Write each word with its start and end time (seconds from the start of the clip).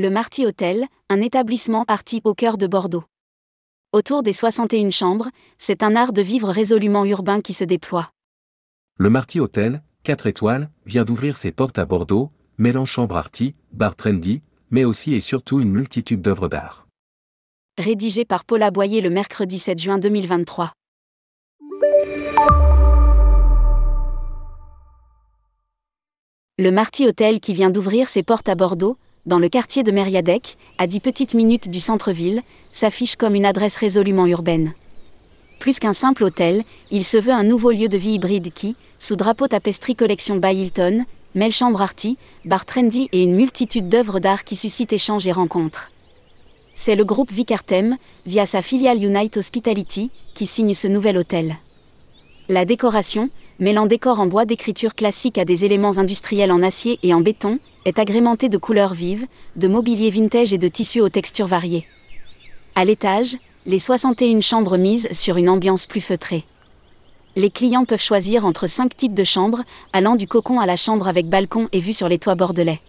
Le 0.00 0.10
Marty 0.10 0.46
Hotel, 0.46 0.86
un 1.08 1.20
établissement 1.20 1.84
arty 1.88 2.20
au 2.22 2.32
cœur 2.32 2.56
de 2.56 2.68
Bordeaux. 2.68 3.02
Autour 3.92 4.22
des 4.22 4.32
61 4.32 4.90
chambres, 4.90 5.28
c'est 5.58 5.82
un 5.82 5.96
art 5.96 6.12
de 6.12 6.22
vivre 6.22 6.50
résolument 6.50 7.04
urbain 7.04 7.40
qui 7.40 7.52
se 7.52 7.64
déploie. 7.64 8.12
Le 8.96 9.10
Marty 9.10 9.40
Hotel, 9.40 9.82
4 10.04 10.28
étoiles, 10.28 10.70
vient 10.86 11.04
d'ouvrir 11.04 11.36
ses 11.36 11.50
portes 11.50 11.80
à 11.80 11.84
Bordeaux, 11.84 12.30
mélange 12.58 12.92
chambre 12.92 13.16
arty, 13.16 13.56
bar 13.72 13.96
trendy, 13.96 14.40
mais 14.70 14.84
aussi 14.84 15.14
et 15.14 15.20
surtout 15.20 15.58
une 15.58 15.72
multitude 15.72 16.22
d'œuvres 16.22 16.46
d'art. 16.46 16.86
Rédigé 17.76 18.24
par 18.24 18.44
Paula 18.44 18.70
Boyer 18.70 19.00
le 19.00 19.10
mercredi 19.10 19.58
7 19.58 19.80
juin 19.80 19.98
2023. 19.98 20.70
Le 26.60 26.70
Marty 26.70 27.04
Hotel 27.04 27.40
qui 27.40 27.52
vient 27.52 27.70
d'ouvrir 27.70 28.08
ses 28.08 28.22
portes 28.22 28.48
à 28.48 28.54
Bordeaux, 28.54 28.96
dans 29.28 29.38
le 29.38 29.50
quartier 29.50 29.82
de 29.82 29.92
Mériadec, 29.92 30.56
à 30.78 30.86
10 30.86 31.00
petites 31.00 31.34
minutes 31.34 31.68
du 31.68 31.80
centre-ville, 31.80 32.40
s'affiche 32.70 33.14
comme 33.14 33.34
une 33.34 33.44
adresse 33.44 33.76
résolument 33.76 34.26
urbaine. 34.26 34.72
Plus 35.58 35.78
qu'un 35.78 35.92
simple 35.92 36.24
hôtel, 36.24 36.64
il 36.90 37.04
se 37.04 37.18
veut 37.18 37.32
un 37.32 37.44
nouveau 37.44 37.70
lieu 37.70 37.88
de 37.88 37.98
vie 37.98 38.14
hybride 38.14 38.50
qui, 38.54 38.74
sous 38.98 39.16
drapeau 39.16 39.46
tapestry 39.46 39.94
collection 39.94 40.36
by 40.36 40.54
Hilton, 40.54 41.04
mêle 41.34 41.52
chambre 41.52 41.82
arty, 41.82 42.16
bar 42.46 42.64
trendy 42.64 43.10
et 43.12 43.22
une 43.22 43.34
multitude 43.34 43.90
d'œuvres 43.90 44.18
d'art 44.18 44.44
qui 44.44 44.56
suscitent 44.56 44.94
échanges 44.94 45.26
et 45.26 45.32
rencontres. 45.32 45.90
C'est 46.74 46.96
le 46.96 47.04
groupe 47.04 47.30
Vicartem, 47.30 47.98
via 48.24 48.46
sa 48.46 48.62
filiale 48.62 49.04
Unite 49.04 49.36
Hospitality, 49.36 50.10
qui 50.34 50.46
signe 50.46 50.72
ce 50.72 50.88
nouvel 50.88 51.18
hôtel. 51.18 51.56
La 52.48 52.64
décoration, 52.64 53.28
mêlant 53.58 53.84
décor 53.84 54.20
en 54.20 54.26
bois 54.26 54.46
d'écriture 54.46 54.94
classique 54.94 55.36
à 55.36 55.44
des 55.44 55.66
éléments 55.66 55.98
industriels 55.98 56.52
en 56.52 56.62
acier 56.62 56.98
et 57.02 57.12
en 57.12 57.20
béton, 57.20 57.58
est 57.88 57.98
agrémentée 57.98 58.48
de 58.48 58.58
couleurs 58.58 58.94
vives, 58.94 59.26
de 59.56 59.66
mobilier 59.66 60.10
vintage 60.10 60.52
et 60.52 60.58
de 60.58 60.68
tissus 60.68 61.00
aux 61.00 61.08
textures 61.08 61.46
variées. 61.46 61.86
À 62.74 62.84
l'étage, 62.84 63.36
les 63.66 63.78
61 63.78 64.40
chambres 64.40 64.76
misent 64.76 65.08
sur 65.10 65.36
une 65.36 65.48
ambiance 65.48 65.86
plus 65.86 66.00
feutrée. 66.00 66.44
Les 67.34 67.50
clients 67.50 67.84
peuvent 67.84 68.00
choisir 68.00 68.44
entre 68.44 68.66
5 68.66 68.96
types 68.96 69.14
de 69.14 69.24
chambres, 69.24 69.62
allant 69.92 70.16
du 70.16 70.28
cocon 70.28 70.60
à 70.60 70.66
la 70.66 70.76
chambre 70.76 71.08
avec 71.08 71.26
balcon 71.26 71.68
et 71.72 71.80
vue 71.80 71.92
sur 71.92 72.08
les 72.08 72.18
toits 72.18 72.34
bordelais. 72.34 72.80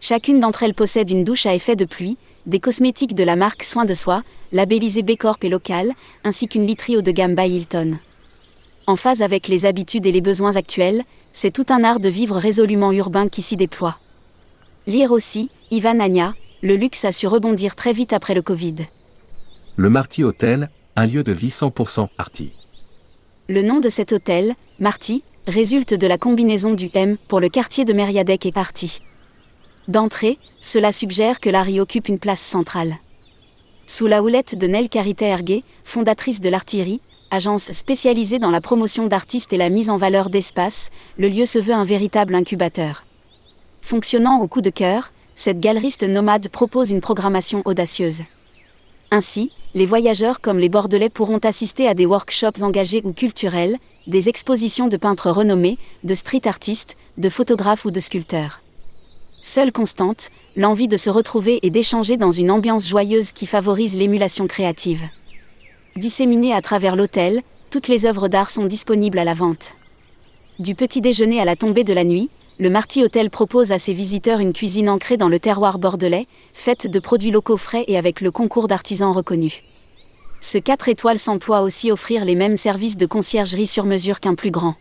Chacune 0.00 0.40
d'entre 0.40 0.62
elles 0.62 0.74
possède 0.74 1.10
une 1.10 1.24
douche 1.24 1.46
à 1.46 1.54
effet 1.54 1.74
de 1.74 1.84
pluie, 1.84 2.16
des 2.46 2.60
cosmétiques 2.60 3.14
de 3.14 3.24
la 3.24 3.34
marque 3.34 3.64
Soin 3.64 3.84
de 3.84 3.94
Soi, 3.94 4.22
labellisée 4.52 5.02
B 5.02 5.16
Corp 5.16 5.42
et 5.42 5.48
local, 5.48 5.92
ainsi 6.22 6.48
qu'une 6.48 6.66
literie 6.66 6.96
haut 6.96 7.02
de 7.02 7.10
gamme 7.10 7.34
by 7.34 7.48
Hilton 7.48 7.98
en 8.88 8.96
phase 8.96 9.20
avec 9.20 9.48
les 9.48 9.66
habitudes 9.66 10.06
et 10.06 10.12
les 10.12 10.22
besoins 10.22 10.56
actuels, 10.56 11.04
c'est 11.30 11.50
tout 11.50 11.66
un 11.68 11.84
art 11.84 12.00
de 12.00 12.08
vivre 12.08 12.38
résolument 12.38 12.90
urbain 12.90 13.28
qui 13.28 13.42
s'y 13.42 13.54
déploie. 13.54 13.98
Lire 14.88 15.12
aussi, 15.12 15.50
Ivan 15.70 16.00
Anya, 16.00 16.34
le 16.62 16.74
luxe 16.74 17.04
a 17.04 17.12
su 17.12 17.26
rebondir 17.26 17.76
très 17.76 17.92
vite 17.92 18.14
après 18.14 18.32
le 18.32 18.40
Covid. 18.40 18.76
Le 19.76 19.90
Marty 19.90 20.24
Hotel, 20.24 20.70
un 20.96 21.04
lieu 21.04 21.22
de 21.22 21.30
vie 21.30 21.50
100% 21.50 22.06
arty. 22.16 22.52
Le 23.50 23.60
nom 23.60 23.80
de 23.80 23.90
cet 23.90 24.12
hôtel, 24.12 24.54
Marty, 24.80 25.22
résulte 25.46 25.92
de 25.92 26.06
la 26.06 26.16
combinaison 26.16 26.72
du 26.72 26.88
M 26.94 27.18
pour 27.28 27.38
le 27.38 27.50
quartier 27.50 27.84
de 27.84 27.92
Mériadec 27.92 28.46
et 28.46 28.50
Party. 28.50 29.02
D'entrée, 29.88 30.38
cela 30.58 30.90
suggère 30.90 31.40
que 31.40 31.50
l'Ari 31.50 31.80
occupe 31.80 32.08
une 32.08 32.18
place 32.18 32.40
centrale. 32.40 32.96
Sous 33.86 34.06
la 34.06 34.22
houlette 34.22 34.56
de 34.56 34.66
Nel 34.68 34.88
Carita 34.88 35.26
Erguet, 35.26 35.64
fondatrice 35.84 36.40
de 36.40 36.48
l'artillerie, 36.48 37.02
agence 37.30 37.72
spécialisée 37.72 38.38
dans 38.38 38.50
la 38.50 38.62
promotion 38.62 39.06
d'artistes 39.06 39.52
et 39.52 39.58
la 39.58 39.68
mise 39.68 39.90
en 39.90 39.98
valeur 39.98 40.30
d'espaces, 40.30 40.88
le 41.18 41.28
lieu 41.28 41.44
se 41.44 41.58
veut 41.58 41.74
un 41.74 41.84
véritable 41.84 42.34
incubateur. 42.34 43.04
Fonctionnant 43.88 44.42
au 44.42 44.48
coup 44.48 44.60
de 44.60 44.68
cœur, 44.68 45.12
cette 45.34 45.60
galeriste 45.60 46.02
nomade 46.02 46.50
propose 46.50 46.90
une 46.90 47.00
programmation 47.00 47.62
audacieuse. 47.64 48.20
Ainsi, 49.10 49.50
les 49.72 49.86
voyageurs 49.86 50.42
comme 50.42 50.58
les 50.58 50.68
Bordelais 50.68 51.08
pourront 51.08 51.38
assister 51.38 51.88
à 51.88 51.94
des 51.94 52.04
workshops 52.04 52.60
engagés 52.60 53.00
ou 53.04 53.14
culturels, 53.14 53.78
des 54.06 54.28
expositions 54.28 54.88
de 54.88 54.98
peintres 54.98 55.30
renommés, 55.30 55.78
de 56.04 56.12
street 56.12 56.42
artistes, 56.44 56.98
de 57.16 57.30
photographes 57.30 57.86
ou 57.86 57.90
de 57.90 57.98
sculpteurs. 57.98 58.60
Seule 59.40 59.72
constante, 59.72 60.28
l'envie 60.54 60.86
de 60.88 60.98
se 60.98 61.08
retrouver 61.08 61.58
et 61.62 61.70
d'échanger 61.70 62.18
dans 62.18 62.30
une 62.30 62.50
ambiance 62.50 62.86
joyeuse 62.86 63.32
qui 63.32 63.46
favorise 63.46 63.96
l'émulation 63.96 64.46
créative. 64.46 65.08
Disséminées 65.96 66.52
à 66.52 66.60
travers 66.60 66.94
l'hôtel, 66.94 67.40
toutes 67.70 67.88
les 67.88 68.04
œuvres 68.04 68.28
d'art 68.28 68.50
sont 68.50 68.66
disponibles 68.66 69.18
à 69.18 69.24
la 69.24 69.32
vente. 69.32 69.72
Du 70.58 70.74
petit 70.74 71.00
déjeuner 71.00 71.40
à 71.40 71.46
la 71.46 71.56
tombée 71.56 71.84
de 71.84 71.94
la 71.94 72.04
nuit, 72.04 72.28
le 72.60 72.70
Marty 72.70 73.04
Hotel 73.04 73.30
propose 73.30 73.70
à 73.70 73.78
ses 73.78 73.92
visiteurs 73.92 74.40
une 74.40 74.52
cuisine 74.52 74.90
ancrée 74.90 75.16
dans 75.16 75.28
le 75.28 75.38
terroir 75.38 75.78
bordelais, 75.78 76.26
faite 76.52 76.88
de 76.88 76.98
produits 76.98 77.30
locaux 77.30 77.56
frais 77.56 77.84
et 77.86 77.96
avec 77.96 78.20
le 78.20 78.32
concours 78.32 78.66
d'artisans 78.66 79.12
reconnus. 79.12 79.62
Ce 80.40 80.58
4 80.58 80.88
étoiles 80.88 81.20
s'emploie 81.20 81.62
aussi 81.62 81.90
à 81.90 81.92
offrir 81.92 82.24
les 82.24 82.34
mêmes 82.34 82.56
services 82.56 82.96
de 82.96 83.06
conciergerie 83.06 83.68
sur 83.68 83.84
mesure 83.84 84.18
qu'un 84.18 84.34
plus 84.34 84.50
grand. 84.50 84.74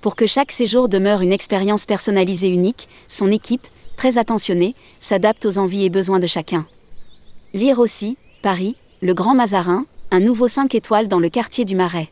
Pour 0.00 0.16
que 0.16 0.26
chaque 0.26 0.50
séjour 0.50 0.88
demeure 0.88 1.22
une 1.22 1.32
expérience 1.32 1.86
personnalisée 1.86 2.48
unique, 2.48 2.88
son 3.06 3.30
équipe, 3.30 3.66
très 3.96 4.18
attentionnée, 4.18 4.74
s'adapte 4.98 5.46
aux 5.46 5.58
envies 5.58 5.84
et 5.84 5.90
besoins 5.90 6.20
de 6.20 6.26
chacun. 6.26 6.66
Lire 7.54 7.78
aussi, 7.78 8.16
Paris, 8.42 8.76
le 9.02 9.14
Grand 9.14 9.34
Mazarin, 9.34 9.84
un 10.10 10.20
nouveau 10.20 10.48
5 10.48 10.74
étoiles 10.74 11.08
dans 11.08 11.20
le 11.20 11.28
quartier 11.28 11.64
du 11.64 11.76
Marais. 11.76 12.08